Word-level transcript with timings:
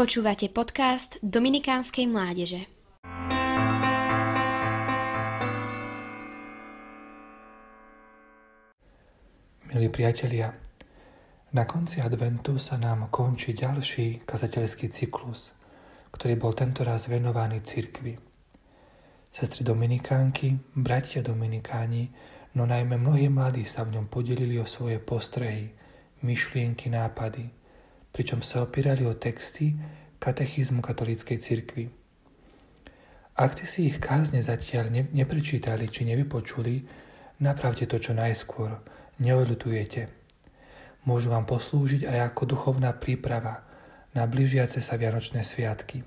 Počúvate 0.00 0.48
podcast 0.48 1.20
Dominikánskej 1.20 2.08
mládeže. 2.08 2.64
Milí 9.68 9.88
priatelia, 9.92 10.56
na 11.52 11.68
konci 11.68 12.00
adventu 12.00 12.56
sa 12.56 12.80
nám 12.80 13.12
končí 13.12 13.52
ďalší 13.52 14.24
kazateľský 14.24 14.88
cyklus, 14.88 15.52
ktorý 16.16 16.40
bol 16.40 16.56
tentoraz 16.56 17.04
venovaný 17.04 17.60
cirkvi. 17.60 18.16
Sestry 19.28 19.68
Dominikánky, 19.68 20.56
bratia 20.80 21.20
Dominikáni, 21.20 22.08
no 22.56 22.64
najmä 22.64 22.96
mnohí 22.96 23.28
mladí 23.28 23.68
sa 23.68 23.84
v 23.84 24.00
ňom 24.00 24.08
podelili 24.08 24.56
o 24.56 24.64
svoje 24.64 24.96
postrehy, 24.96 25.68
myšlienky, 26.24 26.88
nápady– 26.88 27.52
pričom 28.10 28.42
sa 28.42 28.62
opírali 28.62 29.06
o 29.06 29.14
texty 29.14 29.74
katechizmu 30.20 30.82
katolíckej 30.82 31.38
cirkvi. 31.40 31.84
Ak 33.40 33.56
ste 33.56 33.64
si 33.64 33.80
ich 33.88 33.96
kázne 33.96 34.44
zatiaľ 34.44 34.92
ne- 34.92 35.08
neprečítali 35.16 35.88
či 35.88 36.04
nevypočuli, 36.04 36.84
napravte 37.40 37.88
to 37.88 37.96
čo 37.96 38.12
najskôr, 38.12 38.76
neodlutujete. 39.22 40.12
Môžu 41.08 41.32
vám 41.32 41.48
poslúžiť 41.48 42.04
aj 42.04 42.18
ako 42.34 42.42
duchovná 42.52 42.92
príprava 42.92 43.64
na 44.12 44.28
blížiace 44.28 44.84
sa 44.84 45.00
Vianočné 45.00 45.40
sviatky. 45.40 46.04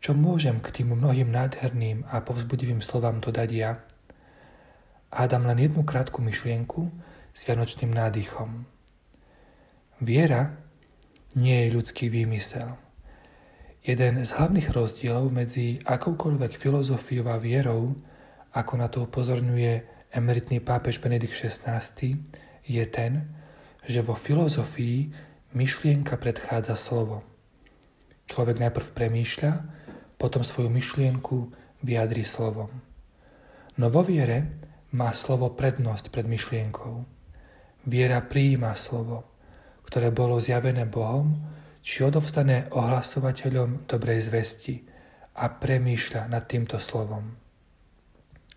Čo 0.00 0.14
môžem 0.14 0.62
k 0.62 0.70
tým 0.70 0.94
mnohým 0.94 1.28
nádherným 1.28 2.06
a 2.08 2.22
povzbudivým 2.22 2.80
slovám 2.80 3.18
dodať 3.20 3.50
ja? 3.50 3.82
Hádam 5.10 5.48
len 5.50 5.58
jednu 5.58 5.82
krátku 5.82 6.22
myšlienku 6.22 6.88
s 7.34 7.40
vianočným 7.44 7.90
nádychom. 7.90 8.75
Viera 9.96 10.52
nie 11.40 11.56
je 11.64 11.72
ľudský 11.72 12.12
výmysel. 12.12 12.68
Jeden 13.80 14.20
z 14.20 14.30
hlavných 14.36 14.68
rozdielov 14.68 15.32
medzi 15.32 15.80
akoukoľvek 15.88 16.52
filozofiou 16.52 17.24
a 17.32 17.40
vierou, 17.40 17.96
ako 18.52 18.72
na 18.76 18.92
to 18.92 19.08
upozorňuje 19.08 19.72
emeritný 20.12 20.60
pápež 20.60 21.00
Benedikt 21.00 21.32
XVI, 21.32 21.80
je 22.68 22.84
ten, 22.92 23.24
že 23.88 24.04
vo 24.04 24.12
filozofii 24.12 25.16
myšlienka 25.56 26.20
predchádza 26.20 26.76
slovo. 26.76 27.24
Človek 28.28 28.60
najprv 28.68 28.92
premýšľa, 28.92 29.52
potom 30.20 30.44
svoju 30.44 30.68
myšlienku 30.68 31.56
vyjadri 31.80 32.28
slovom. 32.28 32.68
No 33.80 33.88
vo 33.88 34.04
viere 34.04 34.60
má 34.92 35.16
slovo 35.16 35.56
prednosť 35.56 36.12
pred 36.12 36.28
myšlienkou. 36.28 37.00
Viera 37.88 38.20
prijíma 38.20 38.76
slovo 38.76 39.35
ktoré 39.86 40.10
bolo 40.10 40.42
zjavené 40.42 40.84
Bohom, 40.90 41.38
či 41.86 42.02
odovstané 42.02 42.66
ohlasovateľom 42.74 43.86
dobrej 43.86 44.26
zvesti 44.26 44.82
a 45.38 45.46
premýšľa 45.46 46.26
nad 46.26 46.50
týmto 46.50 46.82
slovom. 46.82 47.38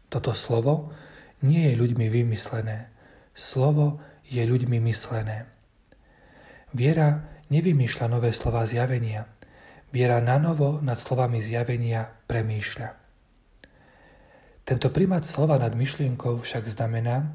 Toto 0.10 0.34
slovo 0.34 0.90
nie 1.46 1.70
je 1.70 1.78
ľuďmi 1.78 2.10
vymyslené. 2.10 2.90
Slovo 3.38 4.02
je 4.26 4.42
ľuďmi 4.42 4.82
myslené. 4.90 5.46
Viera 6.74 7.22
nevymýšľa 7.54 8.06
nové 8.10 8.34
slova 8.34 8.66
zjavenia. 8.66 9.30
Viera 9.94 10.18
na 10.22 10.42
novo 10.42 10.82
nad 10.82 10.98
slovami 10.98 11.42
zjavenia 11.42 12.10
premýšľa. 12.26 12.90
Tento 14.66 14.90
primát 14.94 15.26
slova 15.26 15.58
nad 15.58 15.74
myšlienkou 15.74 16.46
však 16.46 16.70
znamená, 16.70 17.34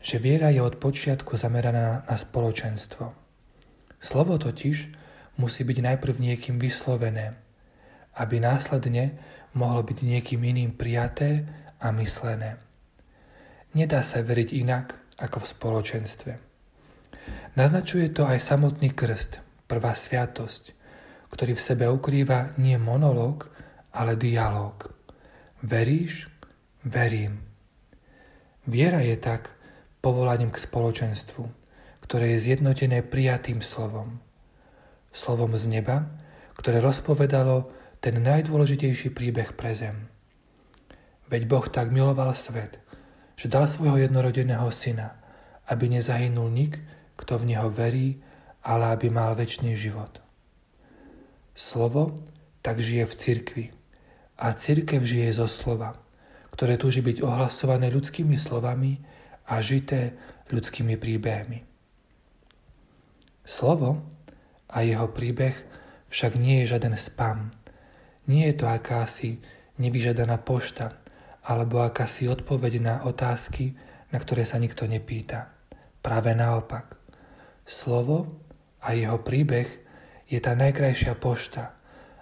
že 0.00 0.16
viera 0.16 0.48
je 0.48 0.64
od 0.64 0.80
počiatku 0.80 1.36
zameraná 1.36 2.08
na 2.08 2.16
spoločenstvo. 2.16 3.29
Slovo 4.00 4.40
totiž 4.40 4.88
musí 5.36 5.62
byť 5.64 5.78
najprv 5.84 6.16
niekým 6.16 6.56
vyslovené, 6.56 7.36
aby 8.16 8.36
následne 8.40 9.16
mohlo 9.56 9.84
byť 9.84 9.98
niekým 10.02 10.40
iným 10.40 10.72
prijaté 10.74 11.44
a 11.80 11.92
myslené. 11.94 12.60
Nedá 13.76 14.02
sa 14.02 14.24
veriť 14.24 14.48
inak 14.56 14.98
ako 15.20 15.44
v 15.44 15.50
spoločenstve. 15.52 16.32
Naznačuje 17.54 18.10
to 18.10 18.26
aj 18.26 18.40
samotný 18.40 18.90
krst, 18.96 19.38
prvá 19.70 19.94
sviatosť, 19.94 20.74
ktorý 21.30 21.54
v 21.54 21.62
sebe 21.62 21.86
ukrýva 21.86 22.58
nie 22.58 22.74
monológ, 22.80 23.46
ale 23.94 24.18
dialóg. 24.18 24.90
Veríš? 25.62 26.26
Verím. 26.82 27.44
Viera 28.64 29.04
je 29.04 29.14
tak 29.20 29.52
povolaním 30.00 30.48
k 30.48 30.62
spoločenstvu, 30.64 31.44
ktoré 32.10 32.34
je 32.34 32.50
zjednotené 32.50 33.06
prijatým 33.06 33.62
slovom. 33.62 34.18
Slovom 35.14 35.54
z 35.54 35.70
neba, 35.70 36.10
ktoré 36.58 36.82
rozpovedalo 36.82 37.70
ten 38.02 38.18
najdôležitejší 38.18 39.14
príbeh 39.14 39.54
pre 39.54 39.78
zem. 39.78 40.10
Veď 41.30 41.46
Boh 41.46 41.62
tak 41.70 41.94
miloval 41.94 42.34
svet, 42.34 42.82
že 43.38 43.46
dal 43.46 43.70
svojho 43.70 44.02
jednorodeného 44.02 44.66
syna, 44.74 45.22
aby 45.70 45.86
nezahynul 45.86 46.50
nik, 46.50 46.82
kto 47.14 47.38
v 47.38 47.54
Neho 47.54 47.70
verí, 47.70 48.18
ale 48.66 48.90
aby 48.90 49.06
mal 49.06 49.38
väčší 49.38 49.78
život. 49.78 50.18
Slovo 51.54 52.26
tak 52.58 52.82
žije 52.82 53.06
v 53.06 53.14
cirkvi 53.14 53.66
a 54.34 54.50
cirkev 54.58 55.06
žije 55.06 55.38
zo 55.38 55.46
slova, 55.46 55.94
ktoré 56.50 56.74
túži 56.74 57.06
byť 57.06 57.22
ohlasované 57.22 57.86
ľudskými 57.86 58.34
slovami 58.34 58.98
a 59.46 59.62
žité 59.62 60.18
ľudskými 60.50 60.98
príbehmi. 60.98 61.69
Slovo 63.50 63.98
a 64.70 64.86
jeho 64.86 65.10
príbeh 65.10 65.58
však 66.06 66.38
nie 66.38 66.62
je 66.62 66.70
žiaden 66.70 66.94
spam. 66.94 67.50
Nie 68.30 68.54
je 68.54 68.62
to 68.62 68.70
akási 68.70 69.42
nevyžadaná 69.82 70.38
pošta 70.38 70.94
alebo 71.42 71.82
akási 71.82 72.30
odpoveď 72.30 72.78
na 72.78 72.94
otázky, 73.02 73.74
na 74.14 74.22
ktoré 74.22 74.46
sa 74.46 74.54
nikto 74.62 74.86
nepýta. 74.86 75.50
Práve 75.98 76.30
naopak. 76.30 76.94
Slovo 77.66 78.38
a 78.86 78.94
jeho 78.94 79.18
príbeh 79.18 79.66
je 80.30 80.38
tá 80.38 80.54
najkrajšia 80.54 81.18
pošta, 81.18 81.74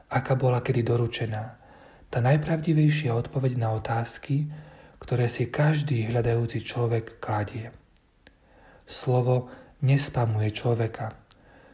aká 0.09 0.33
bola 0.33 0.65
kedy 0.65 0.81
doručená. 0.81 1.61
Tá 2.09 2.25
najpravdivejšia 2.25 3.13
odpoveď 3.13 3.61
na 3.61 3.77
otázky, 3.77 4.49
ktoré 4.97 5.29
si 5.29 5.53
každý 5.53 6.09
hľadajúci 6.09 6.65
človek 6.65 7.21
kladie. 7.21 7.69
Slovo 8.89 9.53
nespamuje 9.83 10.51
človeka. 10.51 11.15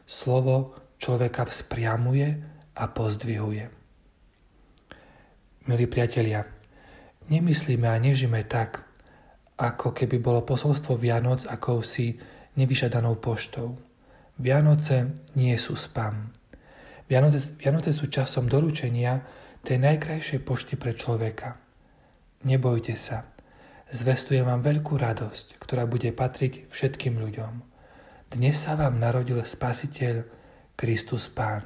Slovo 0.04 0.76
človeka 1.00 1.48
vzpriamuje 1.48 2.28
a 2.76 2.84
pozdvihuje. 2.90 3.64
Milí 5.64 5.86
priatelia, 5.88 6.44
nemyslíme 7.32 7.88
a 7.88 7.96
nežime 7.96 8.44
tak, 8.44 8.84
ako 9.56 9.96
keby 9.96 10.20
bolo 10.20 10.44
posolstvo 10.44 11.00
Vianoc 11.00 11.48
akousi 11.48 12.20
nevyžadanou 12.58 13.16
poštou. 13.16 13.78
Vianoce 14.36 15.14
nie 15.38 15.54
sú 15.56 15.78
spam. 15.78 16.34
Vianoce, 17.08 17.56
Vianoce 17.56 17.94
sú 17.94 18.10
časom 18.10 18.50
doručenia 18.50 19.22
tej 19.64 19.80
najkrajšej 19.80 20.40
pošty 20.44 20.74
pre 20.76 20.92
človeka. 20.92 21.56
Nebojte 22.44 22.98
sa, 22.98 23.24
zvestujem 23.88 24.44
vám 24.44 24.60
veľkú 24.60 25.00
radosť, 25.00 25.56
ktorá 25.56 25.88
bude 25.88 26.12
patriť 26.12 26.68
všetkým 26.68 27.16
ľuďom. 27.16 27.73
Dnes 28.32 28.56
sa 28.56 28.72
vám 28.72 28.96
narodil 28.96 29.36
Spasiteľ 29.44 30.24
Kristus 30.72 31.28
Pán. 31.28 31.60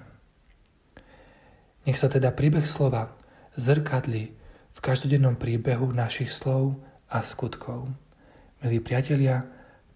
Nech 1.86 1.94
sa 1.94 2.10
teda 2.10 2.34
príbeh 2.34 2.66
slova 2.66 3.14
zrkadli 3.54 4.34
v 4.74 4.78
každodennom 4.82 5.38
príbehu 5.38 5.94
našich 5.94 6.34
slov 6.34 6.82
a 7.14 7.22
skutkov. 7.22 7.86
Milí 8.58 8.82
priatelia, 8.82 9.46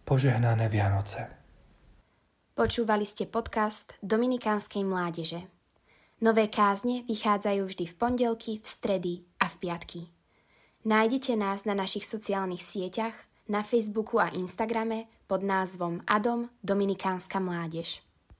požehnané 0.06 0.70
Vianoce. 0.70 1.26
Počúvali 2.54 3.08
ste 3.10 3.26
podcast 3.26 3.98
Dominikánskej 3.98 4.86
mládeže. 4.86 5.42
Nové 6.22 6.46
kázne 6.46 7.02
vychádzajú 7.10 7.62
vždy 7.66 7.84
v 7.90 7.94
pondelky, 7.98 8.52
v 8.62 8.66
stredy 8.70 9.12
a 9.42 9.50
v 9.50 9.54
piatky. 9.58 10.00
Nájdete 10.86 11.34
nás 11.34 11.66
na 11.66 11.74
našich 11.74 12.06
sociálnych 12.06 12.62
sieťach– 12.62 13.18
na 13.52 13.62
Facebooku 13.62 14.16
a 14.20 14.32
Instagrame 14.32 15.04
pod 15.28 15.44
názvom 15.44 16.00
Adom 16.08 16.48
Dominikánska 16.64 17.36
mládež. 17.38 18.11